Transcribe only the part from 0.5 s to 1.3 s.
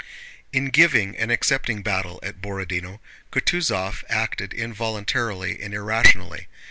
In giving